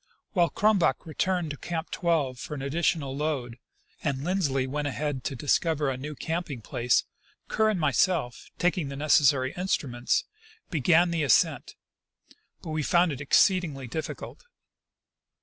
[0.33, 3.59] While Crumback returned to Camp 12 for an additional load
[4.03, 7.03] and Lindsley went ahead to discover a new canaping place,
[7.49, 10.23] Kerr and myself, taking the neces sary instruments,
[10.71, 11.75] began the ascent;
[12.63, 14.43] but we found it exceedingly difficult.